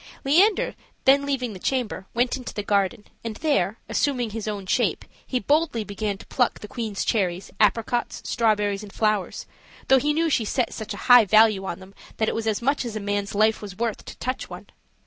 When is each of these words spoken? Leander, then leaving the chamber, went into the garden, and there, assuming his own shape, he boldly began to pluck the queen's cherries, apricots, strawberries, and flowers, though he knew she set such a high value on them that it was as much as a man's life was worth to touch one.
Leander, 0.25 0.73
then 1.05 1.27
leaving 1.27 1.53
the 1.53 1.59
chamber, 1.59 2.07
went 2.15 2.35
into 2.35 2.55
the 2.55 2.63
garden, 2.63 3.05
and 3.23 3.35
there, 3.35 3.77
assuming 3.87 4.31
his 4.31 4.47
own 4.47 4.65
shape, 4.65 5.05
he 5.27 5.39
boldly 5.39 5.83
began 5.83 6.17
to 6.17 6.25
pluck 6.25 6.59
the 6.59 6.67
queen's 6.67 7.05
cherries, 7.05 7.51
apricots, 7.59 8.23
strawberries, 8.25 8.81
and 8.81 8.91
flowers, 8.91 9.45
though 9.89 9.99
he 9.99 10.11
knew 10.11 10.27
she 10.27 10.43
set 10.43 10.73
such 10.73 10.95
a 10.95 11.05
high 11.05 11.23
value 11.25 11.65
on 11.65 11.77
them 11.79 11.93
that 12.17 12.27
it 12.27 12.33
was 12.33 12.47
as 12.47 12.63
much 12.63 12.83
as 12.83 12.95
a 12.95 12.99
man's 12.99 13.35
life 13.35 13.61
was 13.61 13.77
worth 13.77 14.03
to 14.05 14.17
touch 14.17 14.49
one. 14.49 14.65